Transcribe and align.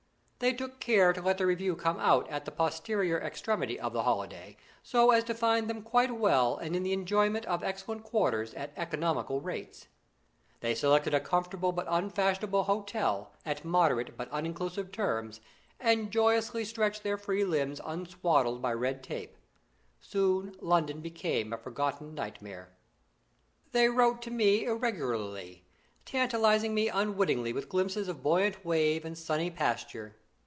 They 0.41 0.53
took 0.53 0.79
care 0.79 1.13
to 1.13 1.21
let 1.21 1.37
the 1.37 1.45
Review 1.45 1.75
come 1.75 1.99
out 1.99 2.27
at 2.27 2.45
the 2.45 2.51
posterior 2.51 3.19
extremity 3.21 3.79
of 3.79 3.93
the 3.93 4.01
holiday, 4.01 4.57
so 4.81 5.11
as 5.11 5.23
to 5.25 5.35
find 5.35 5.69
them 5.69 5.83
quite 5.83 6.17
well 6.17 6.57
and 6.57 6.75
in 6.75 6.81
the 6.81 6.93
enjoyment 6.93 7.45
of 7.45 7.63
excellent 7.63 8.01
quarters 8.03 8.51
at 8.55 8.73
economical 8.75 9.39
rates. 9.39 9.87
They 10.61 10.73
selected 10.73 11.13
a 11.13 11.19
comfortable 11.19 11.71
but 11.73 11.85
unfashionable 11.87 12.63
hotel, 12.63 13.31
at 13.45 13.63
moderate 13.63 14.17
but 14.17 14.31
uninclusive 14.31 14.91
terms, 14.91 15.41
and 15.79 16.09
joyously 16.09 16.65
stretched 16.65 17.03
their 17.03 17.19
free 17.19 17.43
limbs 17.45 17.79
unswaddled 17.85 18.63
by 18.63 18.73
red 18.73 19.03
tape. 19.03 19.37
Soon 19.99 20.55
London 20.59 21.01
became 21.01 21.53
a 21.53 21.57
forgotten 21.59 22.15
nightmare. 22.15 22.69
They 23.73 23.89
wrote 23.89 24.23
to 24.23 24.31
me 24.31 24.65
irregularly, 24.65 25.65
tantalising 26.03 26.73
me 26.73 26.89
unwittingly 26.89 27.53
with 27.53 27.69
glimpses 27.69 28.07
of 28.07 28.23
buoyant 28.23 28.65
wave 28.65 29.05
and 29.05 29.15
sunny 29.15 29.51
pasture. 29.51 30.15